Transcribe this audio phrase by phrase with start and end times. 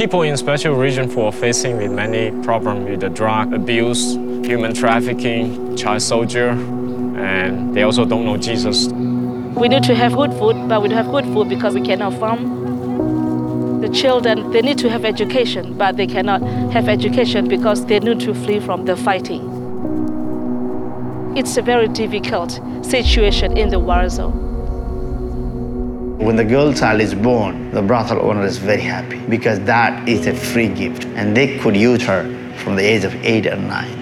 [0.00, 4.14] people in special region are facing with many problems with the drug abuse,
[4.46, 6.48] human trafficking, child soldier,
[7.18, 8.88] and they also don't know Jesus.
[8.88, 12.14] We need to have good food, but we don't have good food because we cannot
[12.14, 13.82] farm.
[13.82, 16.40] The children, they need to have education, but they cannot
[16.72, 19.42] have education because they need to flee from the fighting.
[21.36, 24.49] It's a very difficult situation in the war zone.
[26.20, 30.26] When the girl child is born, the brothel owner is very happy because that is
[30.26, 32.24] a free gift and they could use her
[32.58, 33.96] from the age of eight or nine.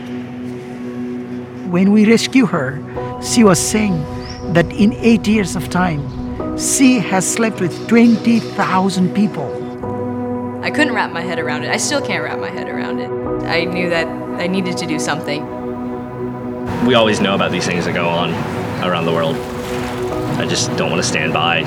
[1.70, 2.82] When we rescue her,
[3.22, 4.02] she was saying
[4.52, 6.02] that in eight years of time,
[6.58, 9.46] she has slept with 20,000 people.
[10.64, 11.70] I couldn't wrap my head around it.
[11.70, 13.12] I still can't wrap my head around it.
[13.46, 14.08] I knew that
[14.40, 15.46] I needed to do something.
[16.84, 18.30] We always know about these things that go on
[18.84, 19.36] around the world.
[20.40, 21.62] I just don't want to stand by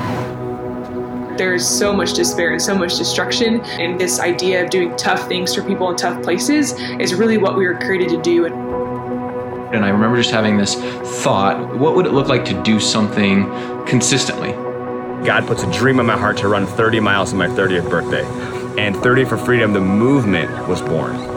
[1.42, 3.62] there's so much despair and so much destruction.
[3.62, 7.58] And this idea of doing tough things for people in tough places is really what
[7.58, 8.46] we were created to do.
[8.46, 10.76] And I remember just having this
[11.24, 13.46] thought what would it look like to do something
[13.88, 14.52] consistently?
[15.26, 18.24] God puts a dream in my heart to run 30 miles on my 30th birthday.
[18.80, 21.31] And 30 for Freedom, the movement was born.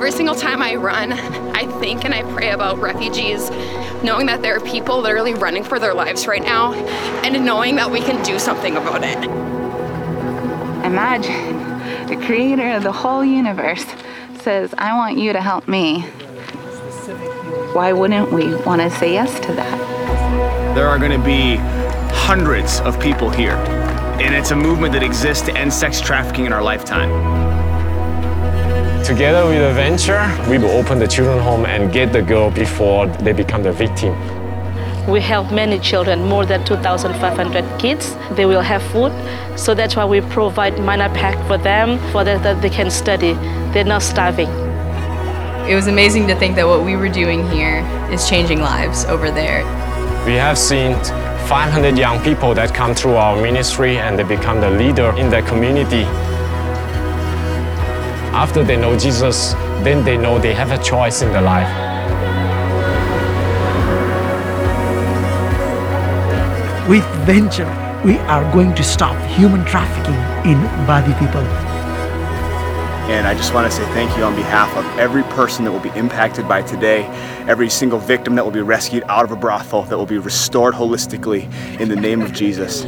[0.00, 3.50] Every single time I run, I think and I pray about refugees
[4.02, 6.72] knowing that there are people literally running for their lives right now,
[7.22, 9.22] and knowing that we can do something about it.
[10.86, 13.84] Imagine the creator of the whole universe
[14.40, 16.00] says, I want you to help me.
[17.74, 20.74] Why wouldn't we want to say yes to that?
[20.74, 21.56] There are going to be
[22.16, 23.56] hundreds of people here,
[24.18, 27.59] and it's a movement that exists to end sex trafficking in our lifetime.
[29.04, 33.32] Together with Adventure, we will open the children home and get the girl before they
[33.32, 34.14] become the victim.
[35.10, 38.14] We help many children, more than 2,500 kids.
[38.32, 39.12] They will have food,
[39.58, 43.32] so that's why we provide manna pack for them, for that, that they can study.
[43.72, 44.50] They're not starving.
[45.68, 47.80] It was amazing to think that what we were doing here
[48.12, 49.64] is changing lives over there.
[50.26, 50.94] We have seen
[51.48, 55.42] 500 young people that come through our ministry and they become the leader in their
[55.42, 56.04] community.
[58.32, 61.68] After they know Jesus, then they know they have a choice in their life.
[66.88, 67.68] With Venture,
[68.04, 70.14] we are going to stop human trafficking
[70.50, 71.42] in Badi people.
[73.10, 75.80] And I just want to say thank you on behalf of every person that will
[75.80, 77.06] be impacted by today,
[77.48, 80.74] every single victim that will be rescued out of a brothel, that will be restored
[80.74, 82.84] holistically in the name of Jesus.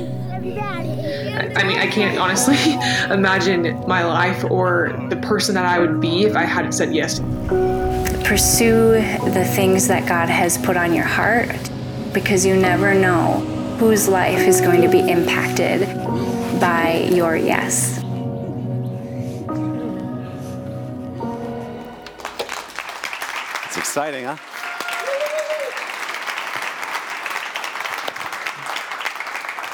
[1.55, 2.57] I mean, I can't honestly
[3.15, 7.21] imagine my life or the person that I would be if I hadn't said yes.
[8.25, 8.93] Pursue
[9.33, 11.71] the things that God has put on your heart
[12.15, 13.41] because you never know
[13.79, 15.81] whose life is going to be impacted
[16.59, 17.99] by your yes.
[23.67, 24.37] It's exciting, huh?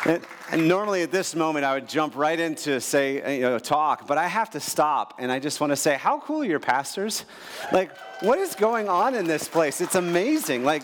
[0.07, 4.07] And, and, normally at this moment, I would jump right into say, you know, talk,
[4.07, 6.61] but I have to stop, and I just want to say, how cool are your
[6.61, 7.25] pastors?
[7.73, 9.81] Like, what is going on in this place?
[9.81, 10.65] It's amazing.
[10.65, 10.83] Like,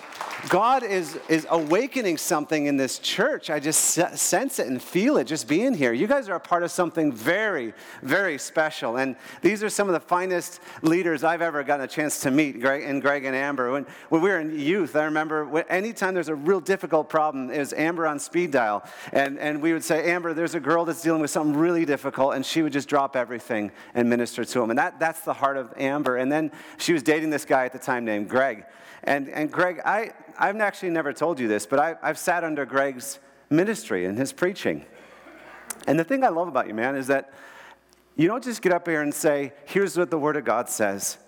[0.49, 3.49] God is, is awakening something in this church.
[3.49, 5.93] I just sense it and feel it just being here.
[5.93, 7.72] You guys are a part of something very,
[8.03, 8.99] very special.
[8.99, 12.60] And these are some of the finest leaders I've ever gotten a chance to meet,
[12.60, 13.72] Greg and Greg and Amber.
[13.72, 17.59] When, when we were in youth, I remember anytime there's a real difficult problem, it
[17.59, 18.84] was Amber on speed dial.
[19.12, 22.34] And, and we would say, Amber, there's a girl that's dealing with something really difficult,
[22.34, 24.71] and she would just drop everything and minister to him.
[24.71, 26.16] And that, that's the heart of Amber.
[26.16, 28.65] And then she was dating this guy at the time named Greg.
[29.05, 32.64] And, and Greg, I, I've actually never told you this, but I, I've sat under
[32.64, 33.18] Greg's
[33.50, 34.84] ministry and his preaching.
[35.86, 37.32] And the thing I love about you, man, is that
[38.16, 41.18] you don't just get up here and say, here's what the Word of God says.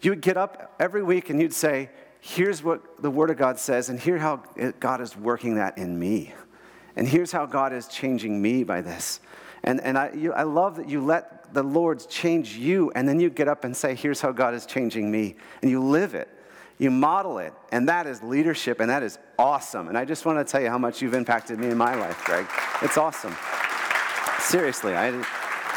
[0.00, 1.90] You would get up every week and you'd say,
[2.20, 4.42] here's what the Word of God says, and here's how
[4.80, 6.34] God is working that in me.
[6.96, 9.20] And here's how God is changing me by this.
[9.62, 13.20] And, and I, you, I love that you let the Lord change you, and then
[13.20, 15.36] you get up and say, here's how God is changing me.
[15.62, 16.28] And you live it.
[16.78, 19.88] You model it, and that is leadership, and that is awesome.
[19.88, 22.22] And I just want to tell you how much you've impacted me in my life,
[22.24, 22.46] Greg.
[22.82, 23.34] It's awesome.
[24.40, 25.08] Seriously, I,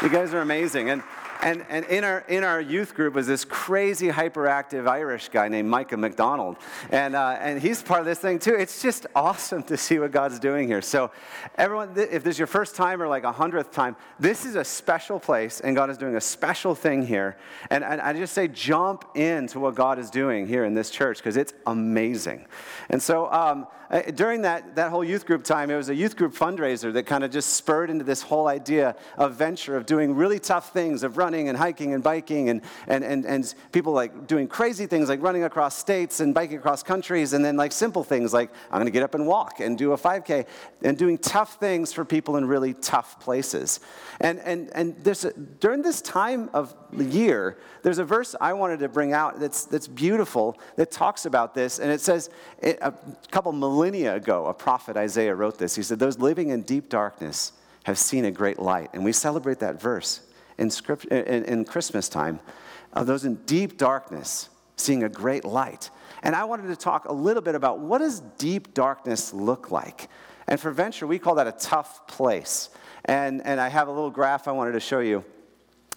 [0.00, 0.90] you guys are amazing.
[0.90, 1.02] And
[1.42, 5.68] and, and in, our, in our youth group was this crazy hyperactive Irish guy named
[5.68, 6.56] Micah McDonald.
[6.90, 8.54] And, uh, and he's part of this thing too.
[8.54, 10.80] It's just awesome to see what God's doing here.
[10.80, 11.10] So,
[11.56, 14.64] everyone, if this is your first time or like a hundredth time, this is a
[14.64, 17.36] special place, and God is doing a special thing here.
[17.70, 21.18] And, and I just say, jump into what God is doing here in this church
[21.18, 22.46] because it's amazing.
[22.88, 26.16] And so, um, Uh, during that, that whole youth group time, it was a youth
[26.16, 30.14] group fundraiser that kind of just spurred into this whole idea of venture, of doing
[30.14, 34.26] really tough things, of running and hiking and biking, and, and, and, and people like
[34.26, 38.02] doing crazy things like running across states and biking across countries, and then like simple
[38.02, 40.46] things like I'm going to get up and walk and do a 5K,
[40.80, 43.80] and doing tough things for people in really tough places.
[44.20, 48.80] And, and, and there's a, during this time of year, there's a verse I wanted
[48.80, 52.30] to bring out that's, that's beautiful that talks about this, and it says
[52.62, 52.94] it, a
[53.30, 55.74] couple millennia ago, a prophet Isaiah wrote this.
[55.74, 57.52] He said, Those living in deep darkness
[57.84, 58.90] have seen a great light.
[58.92, 60.20] And we celebrate that verse
[60.58, 62.40] in, script, in, in Christmas time
[62.92, 65.90] of those in deep darkness seeing a great light.
[66.22, 70.08] And I wanted to talk a little bit about what does deep darkness look like?
[70.46, 72.70] And for venture, we call that a tough place.
[73.04, 75.24] And, and I have a little graph I wanted to show you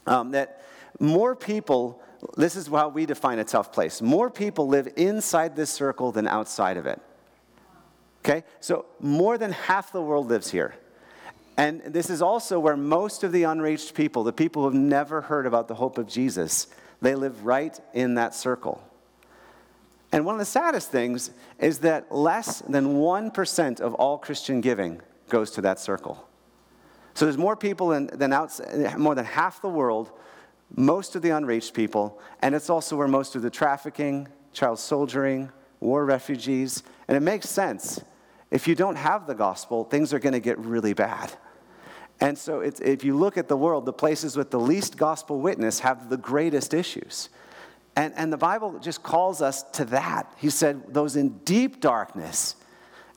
[0.08, 0.64] um, that
[1.00, 2.02] more people,
[2.38, 6.28] this is how we define a tough place, more people live inside this circle than
[6.28, 7.02] outside of it.
[8.26, 8.44] Okay?
[8.60, 10.74] So more than half the world lives here.
[11.58, 15.22] And this is also where most of the unreached people, the people who have never
[15.22, 16.68] heard about the hope of Jesus,
[17.02, 18.84] they live right in that circle.
[20.12, 25.02] And one of the saddest things is that less than 1% of all Christian giving
[25.30, 26.28] goes to that circle.
[27.14, 28.32] So there's more people than, than
[28.98, 30.12] more than half the world,
[30.76, 35.52] most of the unreached people, and it's also where most of the trafficking, child soldiering,
[35.80, 38.02] war refugees, and it makes sense.
[38.56, 41.30] If you don't have the gospel, things are going to get really bad.
[42.22, 45.82] And so, if you look at the world, the places with the least gospel witness
[45.82, 47.28] have the greatest issues.
[47.98, 50.34] And, and the Bible just calls us to that.
[50.38, 52.56] He said, those in deep darkness.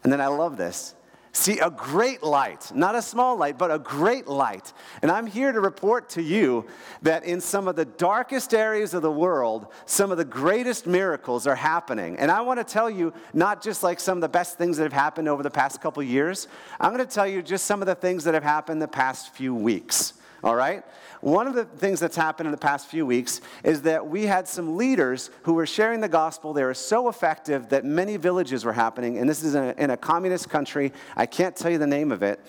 [0.03, 0.97] And then I love this
[1.39, 4.73] see a great light, not a small light, but a great light.
[5.03, 6.67] And I'm here to report to you
[7.03, 11.47] that in some of the darkest areas of the world, some of the greatest miracles
[11.47, 12.19] are happening.
[12.19, 14.83] And I want to tell you not just like some of the best things that
[14.83, 16.49] have happened over the past couple years,
[16.81, 19.33] I'm going to tell you just some of the things that have happened the past
[19.35, 20.15] few weeks.
[20.43, 20.85] All right?
[21.21, 24.47] One of the things that's happened in the past few weeks is that we had
[24.47, 26.53] some leaders who were sharing the gospel.
[26.53, 29.91] They were so effective that many villages were happening, and this is in a, in
[29.91, 30.93] a communist country.
[31.17, 32.41] I can't tell you the name of it.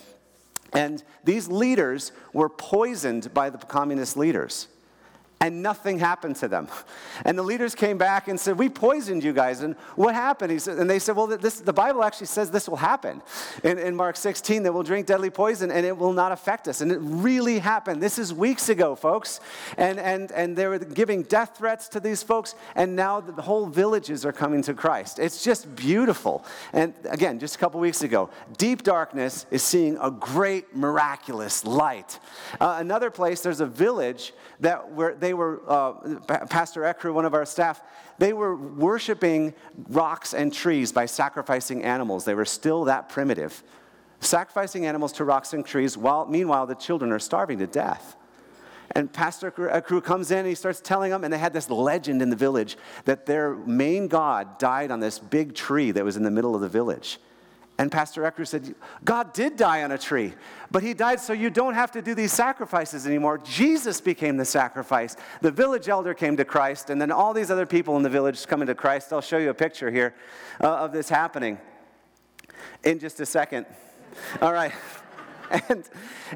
[0.74, 4.68] And these leaders were poisoned by the communist leaders
[5.42, 6.68] and nothing happened to them.
[7.24, 10.52] And the leaders came back and said, "We poisoned you guys." And what happened?
[10.52, 13.22] He said, and they said, "Well, this, the Bible actually says this will happen
[13.64, 16.82] in, in Mark 16 that we'll drink deadly poison and it will not affect us."
[16.82, 18.02] And it really happened.
[18.02, 19.40] This is weeks ago, folks.
[19.78, 23.66] And and and they were giving death threats to these folks, and now the whole
[23.68, 25.20] villages are coming to Christ.
[25.20, 26.44] It's just beautiful.
[26.74, 32.20] And again, just a couple weeks ago, deep darkness is seeing a great miraculous light.
[32.60, 35.94] Uh, another place, there's a village that where they were, uh,
[36.48, 37.82] Pastor Ekru, one of our staff,
[38.18, 39.54] they were worshiping
[39.90, 42.26] rocks and trees by sacrificing animals.
[42.26, 43.64] They were still that primitive.
[44.20, 48.16] Sacrificing animals to rocks and trees, while meanwhile the children are starving to death.
[48.92, 52.22] And Pastor Ekru comes in and he starts telling them, and they had this legend
[52.22, 56.24] in the village that their main god died on this big tree that was in
[56.24, 57.20] the middle of the village.
[57.78, 60.34] And Pastor Ekru said, God did die on a tree,
[60.72, 63.38] but he died so you don't have to do these sacrifices anymore.
[63.40, 65.16] Jesus became the sacrifice.
[65.42, 68.46] The village elder came to Christ, and then all these other people in the village
[68.48, 69.12] coming to Christ.
[69.12, 70.14] I'll show you a picture here
[70.62, 71.58] uh, of this happening
[72.84, 73.66] in just a second.
[74.42, 74.74] All right.
[75.68, 75.84] And,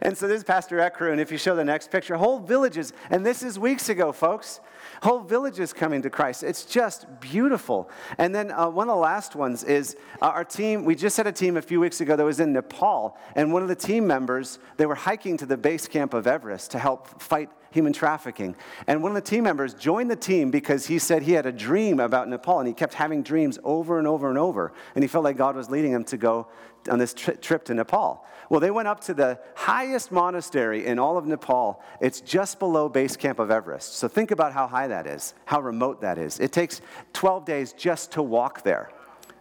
[0.01, 2.94] and so this is Pastor Ekru, and if you show the next picture, whole villages,
[3.11, 4.59] and this is weeks ago, folks.
[5.04, 6.44] Whole villages coming to Christ.
[6.44, 7.90] It's just beautiful.
[8.18, 10.86] And then uh, one of the last ones is uh, our team.
[10.86, 13.62] We just had a team a few weeks ago that was in Nepal, and one
[13.62, 17.22] of the team members, they were hiking to the base camp of Everest to help
[17.22, 18.56] fight human trafficking.
[18.87, 21.51] And one of the team members joined the team because he said he had a
[21.51, 24.71] dream about Nepal and he kept having dreams over and over and over.
[24.95, 26.47] And he felt like God was leading him to go
[26.89, 28.25] on this tri- trip to Nepal.
[28.49, 31.81] Well, they went up to the highest monastery in all of Nepal.
[31.99, 33.95] It's just below base camp of Everest.
[33.95, 36.39] So think about how high that is, how remote that is.
[36.39, 36.81] It takes
[37.13, 38.92] 12 days just to walk there.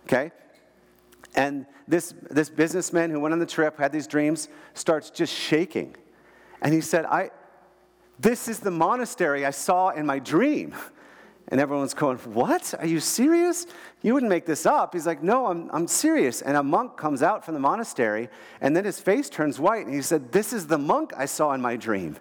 [0.04, 0.32] Okay?
[1.34, 5.96] And this, this businessman who went on the trip, had these dreams, starts just shaking.
[6.62, 7.30] And he said, I,
[8.23, 10.76] This is the monastery I saw in my dream.
[11.49, 12.73] And everyone's going, What?
[12.79, 13.67] Are you serious?
[14.00, 14.95] You wouldn't make this up.
[14.95, 16.41] He's like, No, I'm, I'm serious.
[16.41, 18.29] And a monk comes out from the monastery,
[18.61, 21.52] and then his face turns white, and he said, This is the monk I saw
[21.52, 22.17] in my dream.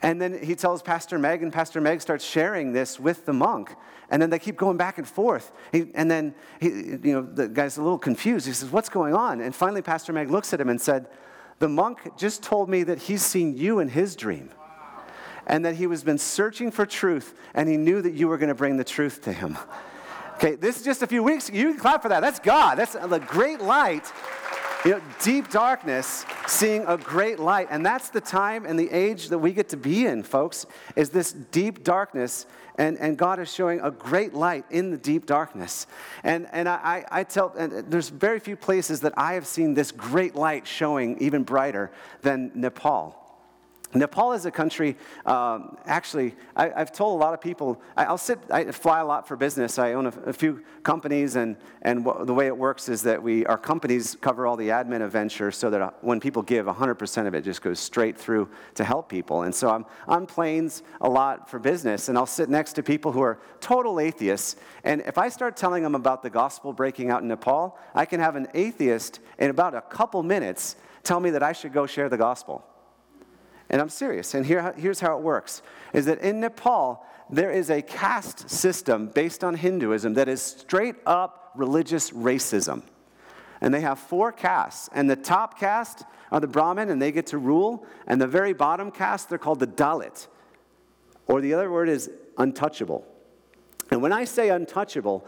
[0.00, 3.76] And then he tells Pastor Meg, and Pastor Meg starts sharing this with the monk.
[4.10, 5.52] And then they keep going back and forth.
[5.72, 8.46] He, and then, he, you know, the guy's a little confused.
[8.46, 9.42] He says, What's going on?
[9.42, 11.10] And finally, Pastor Meg looks at him and said,
[11.58, 14.50] The monk just told me that he's seen you in his dream.
[15.48, 18.50] And that he was been searching for truth, and he knew that you were going
[18.50, 19.58] to bring the truth to him.
[20.34, 21.50] Okay, this is just a few weeks.
[21.50, 22.20] You can clap for that.
[22.20, 22.78] That's God.
[22.78, 24.12] That's the great light
[24.84, 27.68] you know, deep darkness, seeing a great light.
[27.70, 31.10] And that's the time and the age that we get to be in, folks, is
[31.10, 32.46] this deep darkness.
[32.76, 35.86] And, and God is showing a great light in the deep darkness.
[36.22, 39.90] And, and I, I tell, and there's very few places that I have seen this
[39.90, 41.90] great light showing even brighter
[42.22, 43.27] than Nepal.
[43.94, 48.18] Nepal is a country, um, actually, I, have told a lot of people, I, will
[48.18, 49.78] sit, I fly a lot for business.
[49.78, 53.46] I own a, a few companies, and, and the way it works is that we,
[53.46, 57.26] our companies cover all the admin of venture so that uh, when people give, 100%
[57.26, 59.44] of it just goes straight through to help people.
[59.44, 63.12] And so I'm on planes a lot for business, and I'll sit next to people
[63.12, 64.56] who are total atheists.
[64.84, 68.20] And if I start telling them about the gospel breaking out in Nepal, I can
[68.20, 72.10] have an atheist in about a couple minutes tell me that I should go share
[72.10, 72.62] the gospel.
[73.70, 74.34] And I'm serious.
[74.34, 79.08] And here, here's how it works is that in Nepal, there is a caste system
[79.08, 82.82] based on Hinduism that is straight up religious racism.
[83.60, 84.88] And they have four castes.
[84.92, 87.84] And the top caste are the Brahmin, and they get to rule.
[88.06, 90.28] And the very bottom caste, they're called the Dalit.
[91.26, 93.04] Or the other word is untouchable.
[93.90, 95.26] And when I say untouchable,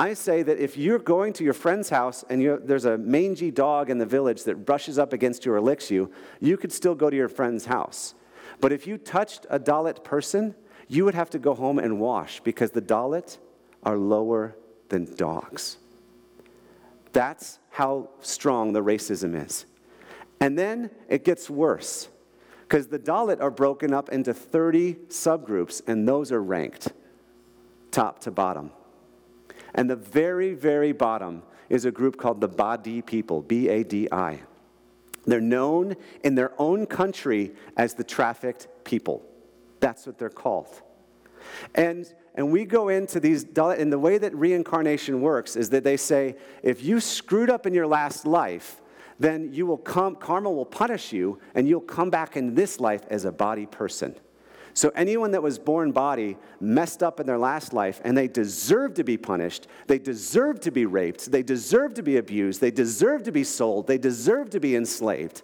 [0.00, 3.90] I say that if you're going to your friend's house and there's a mangy dog
[3.90, 7.10] in the village that brushes up against you or licks you, you could still go
[7.10, 8.14] to your friend's house.
[8.62, 10.54] But if you touched a Dalit person,
[10.88, 13.36] you would have to go home and wash because the Dalit
[13.82, 14.56] are lower
[14.88, 15.76] than dogs.
[17.12, 19.66] That's how strong the racism is.
[20.40, 22.08] And then it gets worse
[22.62, 26.88] because the Dalit are broken up into 30 subgroups, and those are ranked
[27.90, 28.70] top to bottom.
[29.74, 34.08] And the very, very bottom is a group called the Badi people, B A D
[34.10, 34.40] I.
[35.26, 39.22] They're known in their own country as the trafficked people.
[39.78, 40.82] That's what they're called.
[41.74, 45.96] And, and we go into these, and the way that reincarnation works is that they
[45.96, 48.80] say, if you screwed up in your last life,
[49.18, 53.02] then you will come, karma will punish you, and you'll come back in this life
[53.10, 54.14] as a Badi person.
[54.74, 58.94] So, anyone that was born Badi messed up in their last life and they deserve
[58.94, 63.22] to be punished, they deserve to be raped, they deserve to be abused, they deserve
[63.24, 65.42] to be sold, they deserve to be enslaved.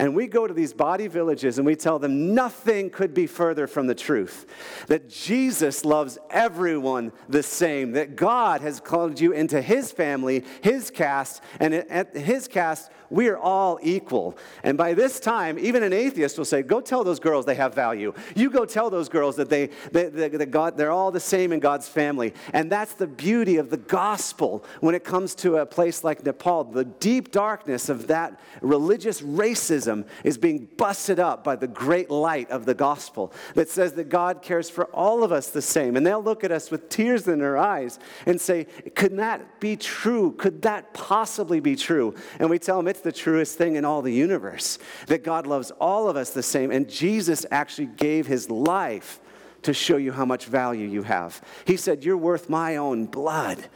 [0.00, 3.66] And we go to these Badi villages and we tell them nothing could be further
[3.66, 4.46] from the truth.
[4.86, 7.92] That Jesus loves everyone the same.
[7.92, 13.28] That God has called you into his family, his caste, and at his caste, we
[13.28, 14.38] are all equal.
[14.62, 17.74] And by this time, even an atheist will say, Go tell those girls they have
[17.74, 18.14] value.
[18.34, 21.58] You go tell those girls that, they, that, that God, they're all the same in
[21.60, 22.32] God's family.
[22.52, 26.64] And that's the beauty of the gospel when it comes to a place like Nepal.
[26.64, 29.89] The deep darkness of that religious racism
[30.24, 34.42] is being busted up by the great light of the gospel that says that God
[34.42, 35.96] cares for all of us the same.
[35.96, 39.76] And they'll look at us with tears in their eyes and say, Could that be
[39.76, 40.32] true?
[40.32, 42.14] Could that possibly be true?
[42.38, 45.70] And we tell them, It's the truest thing in all the universe that God loves
[45.72, 46.70] all of us the same.
[46.70, 49.20] And Jesus actually gave his life
[49.62, 51.42] to show you how much value you have.
[51.66, 53.68] He said, You're worth my own blood.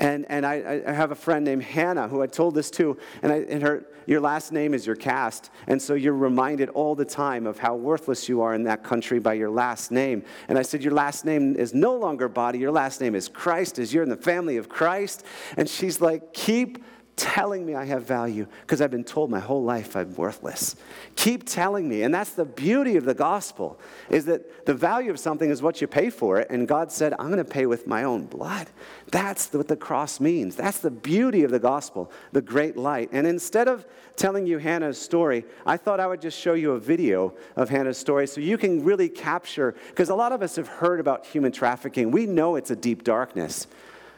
[0.00, 3.32] And, and I, I have a friend named Hannah who I told this to, and,
[3.32, 5.50] I, and her, your last name is your caste.
[5.66, 9.18] And so you're reminded all the time of how worthless you are in that country
[9.18, 10.24] by your last name.
[10.48, 13.78] And I said, Your last name is no longer Badi, your last name is Christ,
[13.78, 15.24] as you're in the family of Christ.
[15.56, 16.84] And she's like, Keep
[17.16, 20.74] telling me I have value because I've been told my whole life I'm worthless.
[21.14, 22.02] Keep telling me.
[22.02, 23.78] And that's the beauty of the gospel
[24.10, 26.48] is that the value of something is what you pay for it.
[26.50, 28.68] And God said, I'm going to pay with my own blood.
[29.10, 30.56] That's what the cross means.
[30.56, 33.10] That's the beauty of the gospel, the great light.
[33.12, 36.80] And instead of telling you Hannah's story, I thought I would just show you a
[36.80, 40.68] video of Hannah's story so you can really capture, because a lot of us have
[40.68, 42.10] heard about human trafficking.
[42.10, 43.66] We know it's a deep darkness,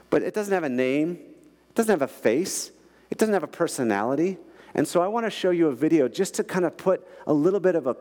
[0.08, 2.72] but it doesn't have a name, it doesn't have a face.
[3.10, 4.38] It doesn't have a personality.
[4.74, 7.32] And so I want to show you a video just to kind of put a
[7.32, 7.96] little bit of a,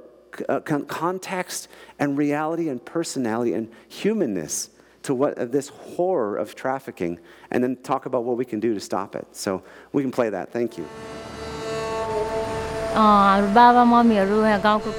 [0.50, 1.70] a context
[2.00, 4.70] and reality and personality and humanness
[5.04, 7.20] to what uh, this horror of trafficking
[7.52, 9.28] and then talk about what we can do to stop it.
[9.32, 10.52] So we can play that.
[10.52, 10.88] Thank you.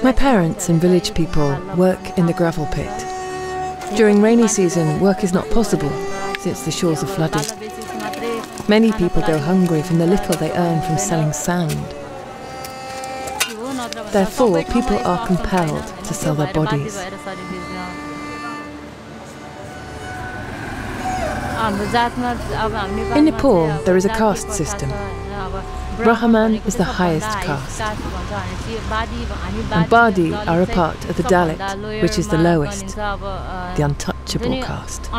[0.03, 3.05] My parents and village people work in the gravel pit.
[3.97, 5.89] During rainy season, work is not possible
[6.39, 7.66] since the shores are flooded.
[8.69, 11.71] Many people go hungry from the little they earn from selling sand.
[14.11, 16.97] Therefore, people are compelled to sell their bodies.
[23.15, 24.89] In Nepal, there is a caste system.
[26.03, 27.81] Brahman is the highest caste,
[29.71, 35.09] and Badi are a part of the Dalit, which is the lowest, the untouchable caste.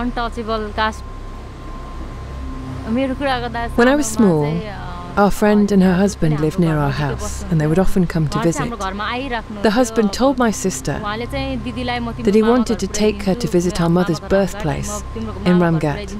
[2.88, 4.46] When I was small,
[5.18, 8.40] our friend and her husband lived near our house, and they would often come to
[8.40, 8.70] visit.
[9.62, 14.20] The husband told my sister that he wanted to take her to visit our mother's
[14.20, 15.02] birthplace
[15.44, 16.16] in Ramgat.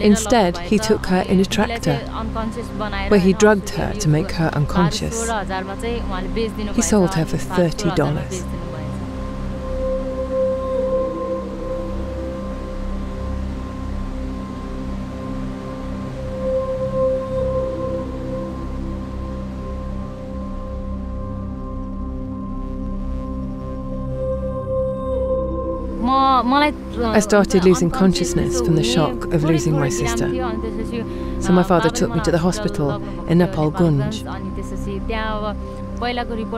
[0.00, 1.98] Instead, he took her in a tractor,
[3.08, 5.28] where he drugged her to make her unconscious.
[6.74, 8.69] He sold her for $30.
[26.52, 30.28] I started losing consciousness from the shock of losing my sister.
[31.40, 32.96] So my father took me to the hospital
[33.28, 34.24] in Nepalgunj.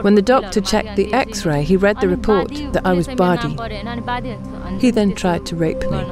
[0.03, 3.57] When the doctor checked the x ray, he read the report that I was Badi.
[4.79, 6.03] He then tried to rape me.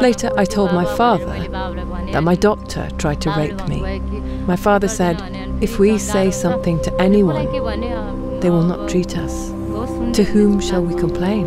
[0.00, 1.46] Later, I told my father
[2.12, 4.00] that my doctor tried to rape me.
[4.46, 5.20] My father said,
[5.60, 7.46] If we say something to anyone,
[8.40, 9.48] they will not treat us.
[10.16, 11.46] To whom shall we complain?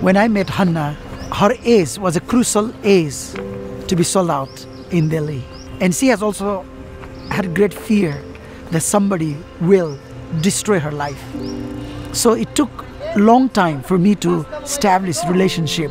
[0.00, 0.94] When I met Hannah,
[1.34, 3.32] her age was a crucial age
[3.88, 5.44] to be sold out in Delhi.
[5.80, 6.64] And she has also
[7.30, 8.22] had great fear
[8.70, 9.98] that somebody will
[10.40, 11.22] destroy her life.
[12.12, 12.70] So it took
[13.16, 15.90] long time for me to establish relationship.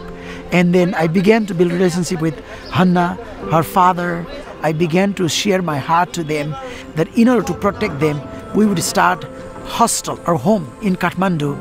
[0.52, 2.38] And then I began to build relationship with
[2.72, 3.16] Hannah,
[3.52, 4.26] her father.
[4.62, 6.56] I began to share my heart to them
[6.96, 8.22] that in order to protect them,
[8.56, 9.24] we would start
[9.66, 11.58] hostel or home in Kathmandu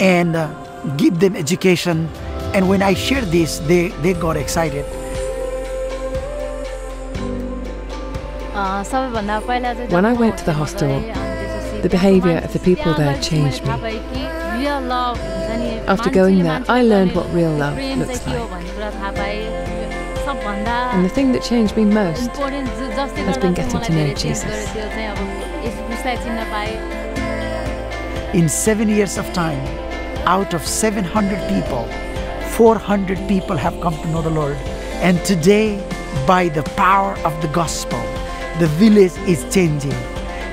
[0.00, 0.48] and uh,
[0.96, 2.08] give them education.
[2.54, 4.84] And when I shared this, they, they got excited.
[9.90, 11.00] When I went to the hostel,
[11.82, 14.35] the behaviour of the people there changed me.
[15.88, 18.50] After going there, I learned what real love looks like.
[20.92, 24.74] And the thing that changed me most has been getting to know Jesus.
[28.34, 29.64] In seven years of time,
[30.26, 31.86] out of 700 people,
[32.56, 34.56] 400 people have come to know the Lord.
[35.00, 35.78] And today,
[36.26, 38.00] by the power of the gospel,
[38.58, 39.92] the village is changing.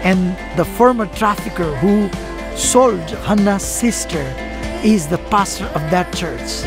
[0.04, 2.10] And the former trafficker who
[2.56, 4.24] sold Hannah's sister
[4.84, 6.64] is the pastor of that church.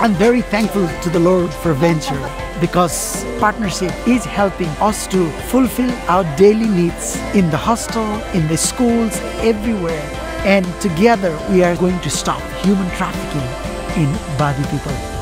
[0.00, 5.90] I'm very thankful to the Lord for Venture because partnership is helping us to fulfill
[6.08, 10.08] our daily needs in the hostel, in the schools, everywhere.
[10.44, 15.13] And together we are going to stop human trafficking in Badi people.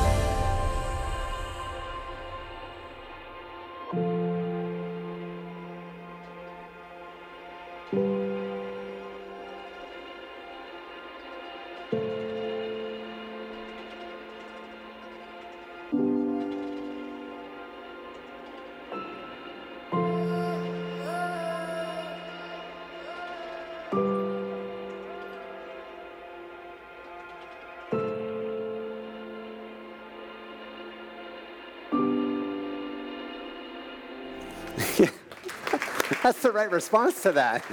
[36.23, 37.65] That's the right response to that.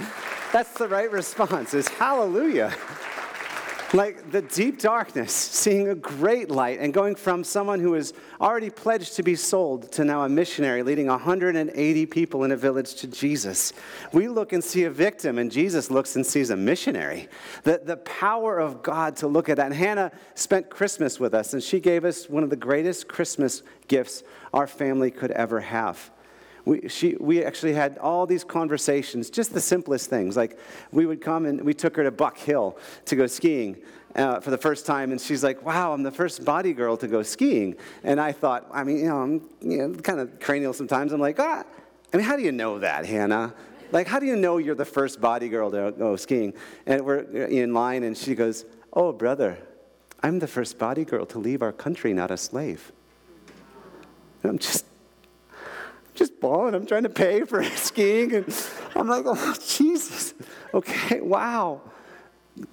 [0.52, 2.74] That's the right response is hallelujah.
[3.92, 8.70] Like the deep darkness, seeing a great light, and going from someone who is already
[8.70, 13.08] pledged to be sold to now a missionary leading 180 people in a village to
[13.08, 13.72] Jesus.
[14.12, 17.28] We look and see a victim, and Jesus looks and sees a missionary.
[17.64, 19.66] The, the power of God to look at that.
[19.66, 23.64] And Hannah spent Christmas with us, and she gave us one of the greatest Christmas
[23.88, 24.22] gifts
[24.54, 26.12] our family could ever have
[26.64, 30.36] we, she, we actually had all these conversations, just the simplest things.
[30.36, 30.58] Like
[30.92, 33.76] we would come and we took her to Buck Hill to go skiing
[34.14, 37.06] uh, for the first time, and she's like, "Wow, I'm the first Badi girl to
[37.06, 40.72] go skiing." And I thought, I mean, you know, I'm you know, kind of cranial
[40.72, 41.12] sometimes.
[41.12, 41.64] I'm like, ah,
[42.12, 43.54] I mean, how do you know that, Hannah?
[43.92, 46.54] Like, how do you know you're the first Badi girl to go skiing?
[46.86, 49.58] And we're in line, and she goes, "Oh, brother,
[50.22, 52.92] I'm the first Badi girl to leave our country, not a slave."
[54.42, 54.86] And I'm just,
[56.20, 56.74] just bawling.
[56.74, 58.34] I'm trying to pay for skiing.
[58.34, 60.34] And I'm like, oh, Jesus.
[60.74, 61.80] Okay, wow.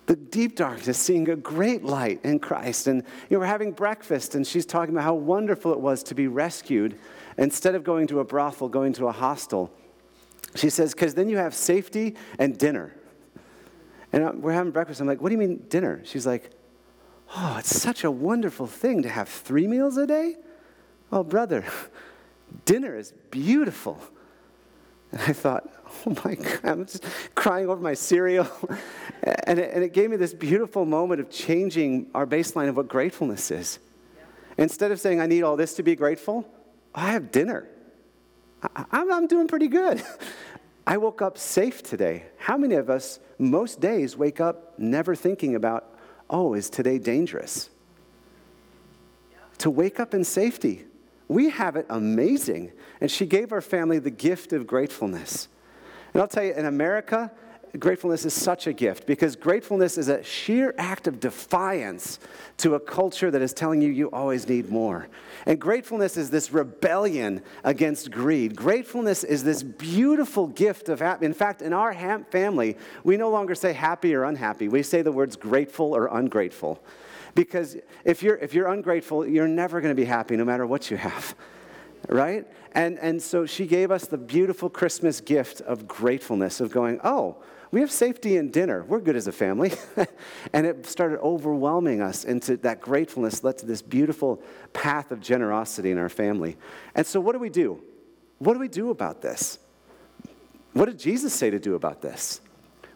[0.05, 2.87] The deep darkness, seeing a great light in Christ.
[2.87, 6.15] And you know, we're having breakfast, and she's talking about how wonderful it was to
[6.15, 6.99] be rescued
[7.37, 9.71] instead of going to a brothel, going to a hostel.
[10.55, 12.93] She says, because then you have safety and dinner.
[14.11, 14.99] And we're having breakfast.
[14.99, 16.01] I'm like, what do you mean dinner?
[16.03, 16.51] She's like,
[17.37, 20.35] oh, it's such a wonderful thing to have three meals a day.
[21.13, 21.63] Oh, brother,
[22.67, 23.99] dinner is beautiful.
[25.11, 25.67] And I thought,
[26.05, 27.03] oh my God, I'm just
[27.33, 28.47] crying over my cereal.
[29.23, 32.87] and, it, and it gave me this beautiful moment of changing our baseline of what
[32.87, 33.79] gratefulness is.
[34.57, 36.45] Instead of saying, I need all this to be grateful,
[36.93, 37.67] oh, I have dinner.
[38.61, 40.03] I, I'm, I'm doing pretty good.
[40.87, 42.25] I woke up safe today.
[42.37, 45.97] How many of us, most days, wake up never thinking about,
[46.29, 47.69] oh, is today dangerous?
[49.59, 50.85] To wake up in safety.
[51.27, 52.71] We have it amazing.
[53.01, 55.47] And she gave our family the gift of gratefulness.
[56.13, 57.31] And I'll tell you, in America,
[57.77, 62.19] gratefulness is such a gift because gratefulness is a sheer act of defiance
[62.57, 65.07] to a culture that is telling you you always need more.
[65.45, 68.55] And gratefulness is this rebellion against greed.
[68.55, 71.27] Gratefulness is this beautiful gift of happiness.
[71.27, 71.93] In fact, in our
[72.31, 74.67] family, we no longer say happy or unhappy.
[74.67, 76.81] We say the words grateful or ungrateful.
[77.37, 80.89] Because if you're, if you're ungrateful, you're never going to be happy no matter what
[80.89, 81.35] you have
[82.09, 82.47] right?
[82.71, 87.37] And, and so she gave us the beautiful Christmas gift of gratefulness, of going, oh,
[87.69, 88.83] we have safety in dinner.
[88.85, 89.73] We're good as a family.
[90.53, 94.41] and it started overwhelming us into that gratefulness led to this beautiful
[94.73, 96.57] path of generosity in our family.
[96.95, 97.83] And so, what do we do?
[98.39, 99.59] What do we do about this?
[100.73, 102.41] What did Jesus say to do about this?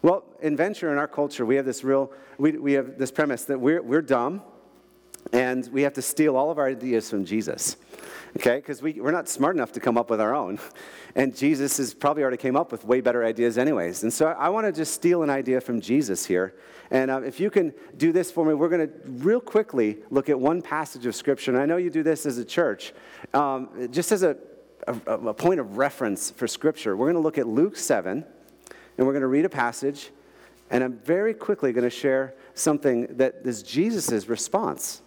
[0.02, 3.44] Well, in venture in our culture, we have this real, we, we have this premise
[3.46, 4.42] that we're, we're dumb
[5.32, 7.76] and we have to steal all of our ideas from Jesus
[8.36, 8.56] okay?
[8.56, 10.58] Because we, we're not smart enough to come up with our own.
[11.14, 14.02] And Jesus has probably already came up with way better ideas, anyways.
[14.02, 16.54] And so I, I want to just steal an idea from Jesus here.
[16.90, 20.28] And uh, if you can do this for me, we're going to real quickly look
[20.28, 21.50] at one passage of Scripture.
[21.50, 22.92] And I know you do this as a church,
[23.34, 24.36] um, just as a,
[24.86, 26.96] a, a point of reference for Scripture.
[26.96, 28.24] We're going to look at Luke 7,
[28.96, 30.10] and we're going to read a passage.
[30.70, 35.02] And I'm very quickly going to share something that is Jesus' response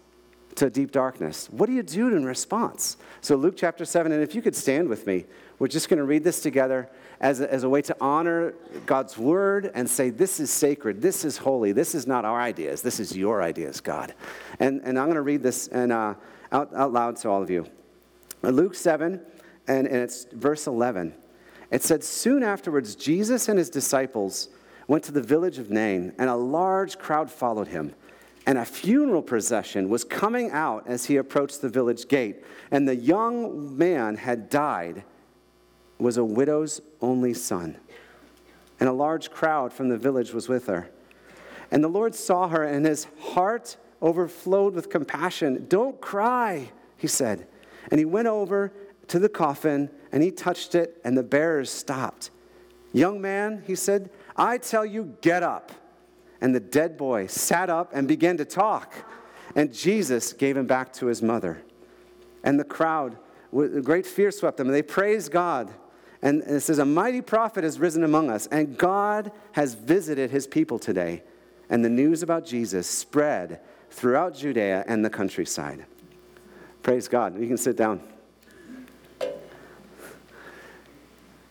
[0.55, 1.47] to deep darkness.
[1.51, 2.97] What do you do in response?
[3.21, 5.25] So, Luke chapter 7, and if you could stand with me,
[5.59, 8.53] we're just going to read this together as a, as a way to honor
[8.85, 12.81] God's word and say, This is sacred, this is holy, this is not our ideas,
[12.81, 14.13] this is your ideas, God.
[14.59, 16.15] And, and I'm going to read this and, uh,
[16.51, 17.65] out, out loud to all of you.
[18.41, 19.19] Luke 7,
[19.67, 21.13] and, and it's verse 11.
[21.75, 24.49] It said, Soon afterwards, Jesus and his disciples
[24.87, 27.93] went to the village of Nain, and a large crowd followed him
[28.45, 32.43] and a funeral procession was coming out as he approached the village gate.
[32.71, 35.03] And the young man had died,
[35.97, 37.77] was a widow's only son.
[38.79, 40.89] And a large crowd from the village was with her.
[41.71, 45.65] And the Lord saw her, and his heart overflowed with compassion.
[45.67, 47.47] Don't cry, he said.
[47.89, 48.71] And he went over
[49.07, 52.31] to the coffin, and he touched it, and the bearers stopped.
[52.93, 55.71] Young man, he said, I tell you, get up.
[56.41, 58.93] And the dead boy sat up and began to talk.
[59.55, 61.61] And Jesus gave him back to his mother.
[62.43, 63.17] And the crowd,
[63.51, 65.73] great fear swept them, and they praised God.
[66.21, 70.47] And it says, A mighty prophet has risen among us, and God has visited his
[70.47, 71.23] people today.
[71.69, 75.85] And the news about Jesus spread throughout Judea and the countryside.
[76.83, 77.39] Praise God.
[77.39, 78.01] You can sit down.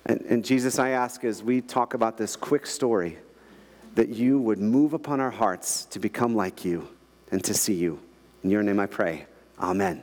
[0.07, 3.19] And, and Jesus, I ask as we talk about this quick story
[3.95, 6.89] that you would move upon our hearts to become like you
[7.31, 8.01] and to see you.
[8.43, 9.27] In your name I pray.
[9.59, 10.03] Amen.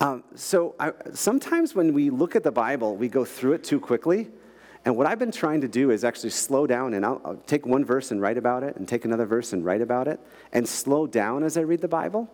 [0.00, 3.78] Um, so I, sometimes when we look at the Bible, we go through it too
[3.78, 4.28] quickly.
[4.84, 7.64] And what I've been trying to do is actually slow down and I'll, I'll take
[7.64, 10.20] one verse and write about it, and take another verse and write about it,
[10.52, 12.30] and slow down as I read the Bible.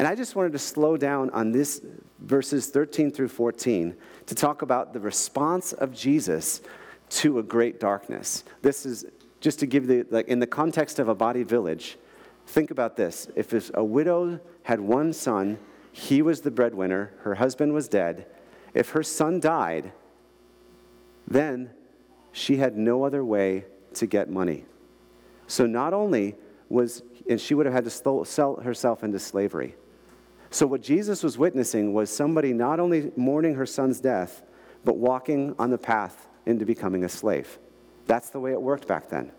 [0.00, 1.82] And I just wanted to slow down on this
[2.20, 6.62] verses 13 through 14 to talk about the response of Jesus
[7.10, 8.44] to a great darkness.
[8.62, 9.04] This is
[9.42, 11.98] just to give the, like, in the context of a Badi village,
[12.46, 13.28] think about this.
[13.36, 15.58] If a widow had one son,
[15.92, 18.24] he was the breadwinner, her husband was dead.
[18.72, 19.92] If her son died,
[21.28, 21.72] then
[22.32, 24.64] she had no other way to get money.
[25.46, 26.36] So not only
[26.70, 29.74] was, and she would have had to sell herself into slavery.
[30.50, 34.42] So what Jesus was witnessing was somebody not only mourning her son's death,
[34.84, 37.58] but walking on the path into becoming a slave.
[38.06, 39.30] That's the way it worked back then.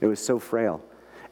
[0.00, 0.82] It was so frail.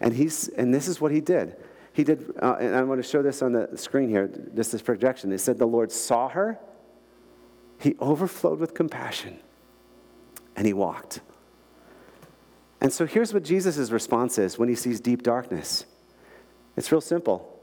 [0.00, 1.56] And, he's, and this is what he did.
[1.92, 4.82] he did, uh, and I want to show this on the screen here, this is
[4.82, 5.32] projection.
[5.32, 6.58] It said the Lord saw her,
[7.80, 9.38] he overflowed with compassion,
[10.54, 11.20] and he walked.
[12.80, 15.86] And so here's what Jesus' response is when he sees deep darkness
[16.76, 17.55] it's real simple.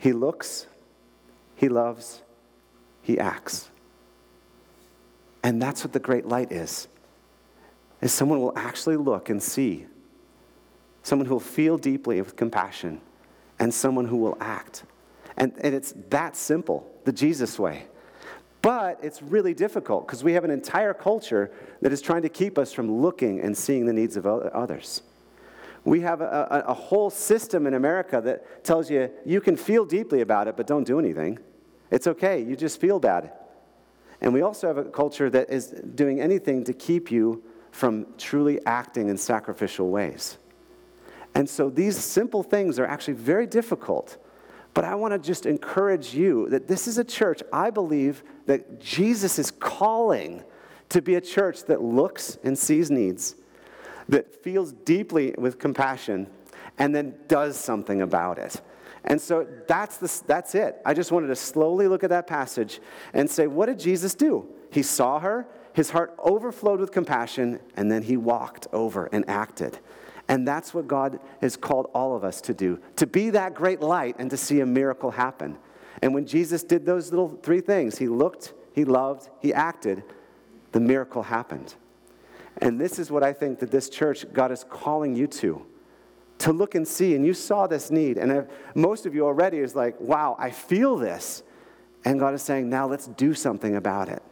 [0.00, 0.66] He looks,
[1.54, 2.22] he loves,
[3.02, 3.68] he acts.
[5.42, 6.88] And that's what the great light is.
[8.00, 9.84] Is someone will actually look and see.
[11.02, 13.02] Someone who will feel deeply with compassion
[13.58, 14.84] and someone who will act.
[15.36, 17.84] And, and it's that simple, the Jesus way.
[18.62, 21.50] But it's really difficult because we have an entire culture
[21.82, 25.02] that is trying to keep us from looking and seeing the needs of others.
[25.84, 29.84] We have a, a, a, whole system in America that tells you you can feel
[29.86, 31.38] deeply about it, but don't do anything.
[31.90, 33.32] It's okay, you just feel bad.
[34.20, 38.60] And we also have a culture that is doing anything to keep you from truly
[38.66, 40.36] acting in sacrificial ways.
[41.34, 44.18] And so these simple things are actually very difficult.
[44.74, 48.80] But I want to just encourage you that this is a church, I believe that
[48.80, 50.44] Jesus is calling
[50.90, 53.36] to be a church that looks and sees needs,
[54.10, 56.28] that feels deeply with compassion,
[56.78, 58.60] and then does something about it.
[59.04, 60.80] And so that's, the, that's it.
[60.84, 62.80] I just wanted to slowly look at that passage
[63.14, 64.46] and say, what did Jesus do?
[64.70, 69.78] He saw her, his heart overflowed with compassion, and then he walked over and acted.
[70.28, 73.80] And that's what God has called all of us to do to be that great
[73.80, 75.58] light and to see a miracle happen.
[76.02, 80.02] And when Jesus did those little three things, he looked, he loved, he acted,
[80.72, 81.74] the miracle happened.
[82.58, 85.66] And this is what I think that this church, God is calling you to
[86.40, 87.14] to look and see.
[87.14, 88.18] And you saw this need.
[88.18, 91.42] And most of you already is like, wow, I feel this.
[92.04, 94.22] And God is saying, now let's do something about it.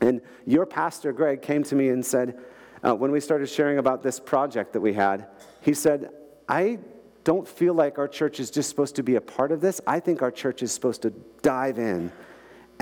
[0.00, 2.38] And your pastor, Greg, came to me and said,
[2.84, 5.26] uh, when we started sharing about this project that we had,
[5.60, 6.10] he said,
[6.48, 6.80] I
[7.24, 9.80] don't feel like our church is just supposed to be a part of this.
[9.86, 12.12] I think our church is supposed to dive in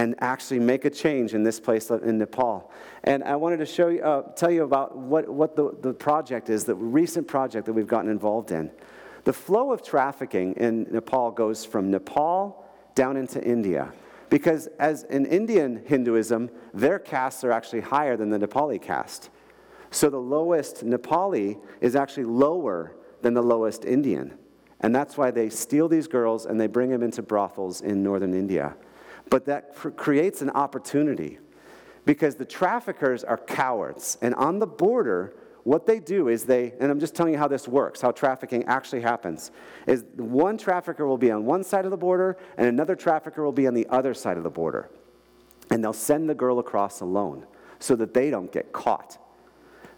[0.01, 2.73] and actually make a change in this place in Nepal.
[3.05, 6.49] And I wanted to show you, uh, tell you about what, what the, the project
[6.49, 8.71] is, the recent project that we've gotten involved in.
[9.25, 13.93] The flow of trafficking in Nepal goes from Nepal down into India.
[14.31, 19.29] Because as in Indian Hinduism, their castes are actually higher than the Nepali caste.
[19.91, 24.39] So the lowest Nepali is actually lower than the lowest Indian.
[24.81, 28.33] And that's why they steal these girls and they bring them into brothels in northern
[28.33, 28.77] India.
[29.31, 31.39] But that creates an opportunity
[32.05, 34.19] because the traffickers are cowards.
[34.21, 37.49] And on the border, what they do is they, and I'm just telling you how
[37.49, 39.53] this works, how trafficking actually happens,
[39.87, 43.53] is one trafficker will be on one side of the border and another trafficker will
[43.53, 44.91] be on the other side of the border.
[45.71, 47.47] And they'll send the girl across alone
[47.79, 49.19] so that they don't get caught,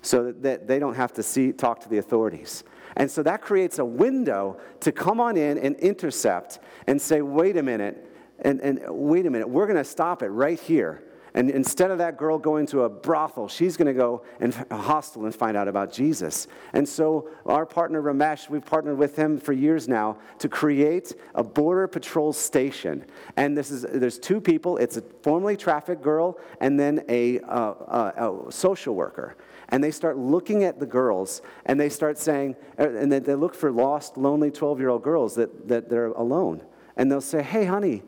[0.02, 2.64] so that they don't have to see, talk to the authorities.
[2.96, 7.56] And so that creates a window to come on in and intercept and say, wait
[7.56, 8.11] a minute,
[8.42, 11.02] and, and wait a minute, we're going to stop it right here.
[11.34, 14.76] And instead of that girl going to a brothel, she's going to go in a
[14.76, 16.46] hostel and find out about Jesus.
[16.74, 21.42] And so, our partner Ramesh, we've partnered with him for years now to create a
[21.42, 23.06] border patrol station.
[23.36, 24.76] And this is there's two people.
[24.76, 29.36] It's a formerly trafficked girl and then a, uh, uh, a social worker.
[29.70, 33.54] And they start looking at the girls and they start saying, uh, and they look
[33.54, 36.62] for lost, lonely 12 year old girls that, that they're alone.
[36.98, 38.02] And they'll say, Hey, honey,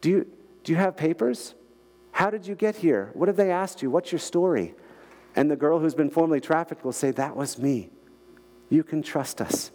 [0.00, 0.26] do you,
[0.64, 1.54] do you have papers?
[2.12, 3.10] How did you get here?
[3.14, 3.90] What have they asked you?
[3.90, 4.74] What's your story?
[5.36, 7.90] And the girl who's been formerly trafficked will say, That was me.
[8.68, 9.70] You can trust us.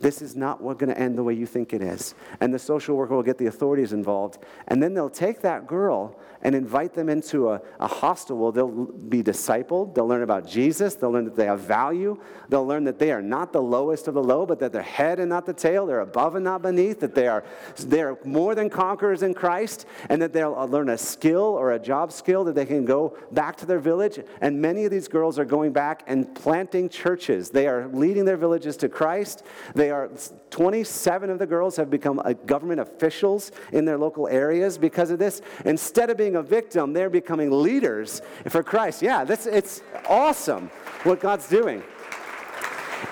[0.00, 2.14] This is not going to end the way you think it is.
[2.40, 4.38] And the social worker will get the authorities involved.
[4.68, 8.86] And then they'll take that girl and invite them into a, a hostel where they'll
[8.86, 9.94] be discipled.
[9.94, 10.94] They'll learn about Jesus.
[10.94, 12.18] They'll learn that they have value.
[12.48, 15.20] They'll learn that they are not the lowest of the low, but that they're head
[15.20, 15.84] and not the tail.
[15.84, 17.00] They're above and not beneath.
[17.00, 17.44] That they are,
[17.76, 19.84] they're more than conquerors in Christ.
[20.08, 23.18] And that they'll uh, learn a skill or a job skill that they can go
[23.32, 24.18] back to their village.
[24.40, 27.50] And many of these girls are going back and planting churches.
[27.50, 29.42] They are leading their villages to Christ.
[29.74, 30.08] They they are
[30.50, 35.42] 27 of the girls have become government officials in their local areas because of this.
[35.64, 39.02] Instead of being a victim, they're becoming leaders for Christ.
[39.02, 40.68] Yeah, that's, it's awesome
[41.02, 41.82] what God's doing.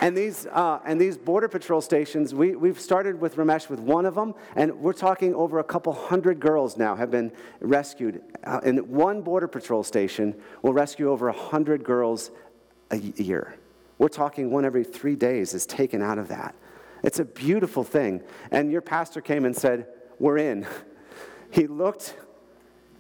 [0.01, 4.07] And these, uh, and these border patrol stations, we, we've started with Ramesh with one
[4.07, 8.23] of them, and we're talking over a couple hundred girls now have been rescued.
[8.45, 12.31] Uh, and one border patrol station will rescue over a hundred girls
[12.93, 13.59] a year.
[13.99, 16.55] We're talking one every three days is taken out of that.
[17.03, 18.23] It's a beautiful thing.
[18.51, 19.87] And your pastor came and said,
[20.19, 20.67] We're in.
[21.51, 22.15] He looked,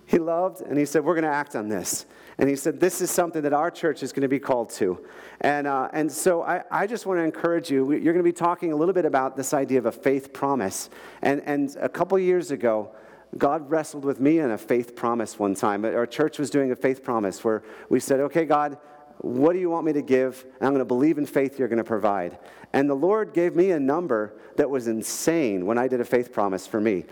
[0.07, 2.07] he loved, and he said, We're going to act on this.
[2.39, 5.05] And he said, This is something that our church is going to be called to.
[5.41, 7.93] And, uh, and so I, I just want to encourage you.
[7.93, 10.89] You're going to be talking a little bit about this idea of a faith promise.
[11.21, 12.93] And, and a couple years ago,
[13.37, 15.85] God wrestled with me in a faith promise one time.
[15.85, 18.79] Our church was doing a faith promise where we said, Okay, God,
[19.21, 20.45] what do you want me to give?
[20.59, 22.39] And I'm going to believe in faith you're going to provide.
[22.73, 26.33] And the Lord gave me a number that was insane when I did a faith
[26.33, 27.05] promise for me.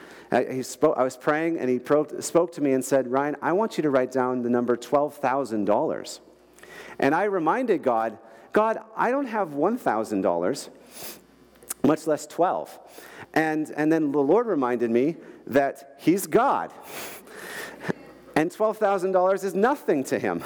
[0.50, 3.52] He spoke, I was praying and he pro- spoke to me and said, Ryan, I
[3.52, 6.20] want you to write down the number $12,000.
[6.98, 8.18] And I reminded God,
[8.52, 10.68] God, I don't have $1,000,
[11.84, 12.78] much less 12.
[13.34, 15.16] And, and then the Lord reminded me
[15.46, 16.72] that He's God.
[18.36, 20.44] And $12,000 is nothing to Him.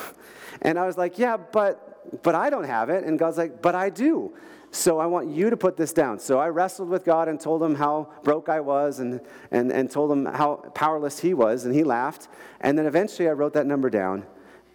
[0.63, 3.05] And I was like, yeah, but, but I don't have it.
[3.05, 4.33] And God's like, but I do.
[4.73, 6.21] So I want you to put this down.
[6.21, 9.91] So I wrestled with God and told him how broke I was and, and, and
[9.91, 11.65] told him how powerless he was.
[11.65, 12.29] And he laughed.
[12.61, 14.25] And then eventually I wrote that number down.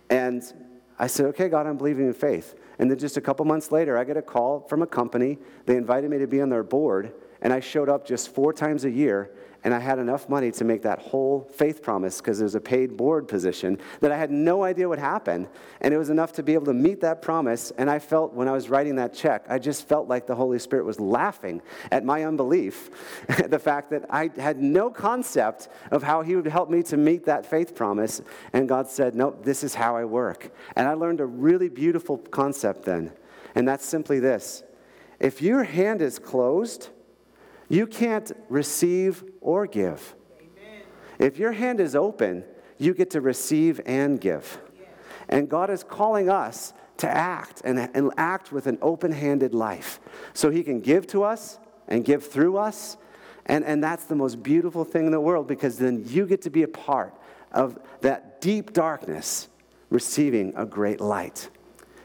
[0.09, 0.43] And
[0.99, 2.55] I said, okay, God, I'm believing in faith.
[2.77, 5.37] And then just a couple months later, I get a call from a company.
[5.65, 7.13] They invited me to be on their board.
[7.41, 9.31] And I showed up just four times a year
[9.65, 12.95] and I had enough money to make that whole faith promise because there's a paid
[12.95, 15.47] board position that I had no idea would happen.
[15.81, 17.71] And it was enough to be able to meet that promise.
[17.79, 20.59] And I felt when I was writing that check, I just felt like the Holy
[20.59, 22.91] Spirit was laughing at my unbelief,
[23.47, 27.25] the fact that I had no concept of how He would help me to meet
[27.25, 28.21] that faith promise.
[28.53, 30.53] And God said, Nope, this is how I work.
[30.75, 33.11] And I learned a really beautiful concept then.
[33.55, 34.63] And that's simply this
[35.19, 36.89] if your hand is closed,
[37.75, 40.15] you can't receive or give.
[40.39, 40.81] Amen.
[41.19, 42.43] If your hand is open,
[42.77, 44.59] you get to receive and give.
[45.27, 49.99] And God is calling us to act and, and act with an open handed life
[50.33, 52.97] so He can give to us and give through us.
[53.45, 56.49] And, and that's the most beautiful thing in the world because then you get to
[56.49, 57.13] be a part
[57.51, 59.49] of that deep darkness
[59.89, 61.49] receiving a great light.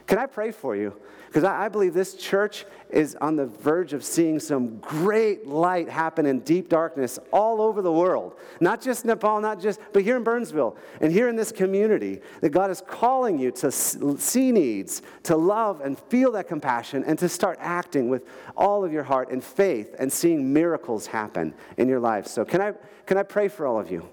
[0.06, 0.96] Can I pray for you?
[1.30, 5.88] Because I, I, believe this church is on the verge of seeing some great light
[5.88, 8.34] happen in deep darkness all over the world.
[8.58, 12.48] Not just Nepal, not just, but here in Burnsville and here in this community, that
[12.48, 17.28] God is calling you to see needs, to love and feel that compassion, and to
[17.28, 22.00] start acting with all of your heart and faith and seeing miracles happen in your
[22.00, 22.28] lives.
[22.28, 22.72] So, can I,
[23.06, 24.04] can I pray for all of you?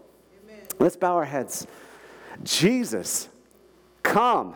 [0.43, 0.61] Amen.
[0.77, 1.65] Let's bow our heads.
[2.43, 3.27] Jesus,
[4.03, 4.53] come.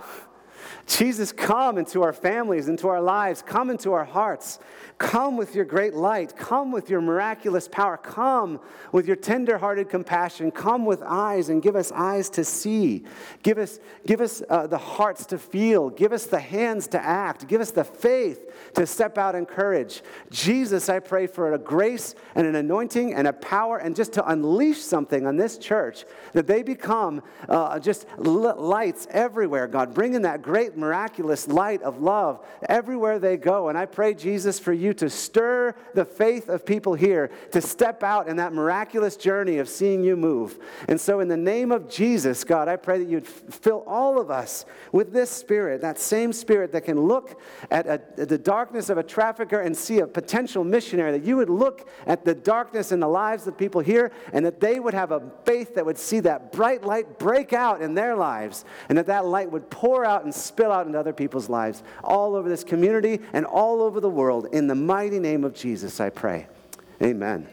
[0.87, 4.59] Jesus, come into our families, into our lives, come into our hearts.
[4.97, 6.37] Come with your great light.
[6.37, 7.97] Come with your miraculous power.
[7.97, 8.59] Come
[8.91, 10.51] with your tender-hearted compassion.
[10.51, 13.03] Come with eyes and give us eyes to see.
[13.41, 15.89] Give us, give us uh, the hearts to feel.
[15.89, 17.47] Give us the hands to act.
[17.47, 20.03] Give us the faith to step out in courage.
[20.29, 24.29] Jesus, I pray for a grace and an anointing and a power and just to
[24.29, 29.67] unleash something on this church that they become uh, just lights everywhere.
[29.67, 33.69] God, bringing that great miraculous light of love everywhere they go.
[33.69, 38.03] And I pray, Jesus, for you to stir the faith of people here to step
[38.03, 40.59] out in that miraculous journey of seeing you move.
[40.89, 44.29] And so, in the name of Jesus, God, I pray that you'd fill all of
[44.29, 48.89] us with this spirit, that same spirit that can look at, a, at the darkness
[48.89, 52.91] of a trafficker and see a potential missionary, that you would look at the darkness
[52.91, 55.97] in the lives of people here and that they would have a faith that would
[55.97, 60.03] see that bright light break out in their lives and that that light would pour
[60.03, 63.99] out and spill out into other people's lives all over this community and all over
[63.99, 66.47] the world in the mighty name of Jesus, I pray.
[67.01, 67.47] Amen.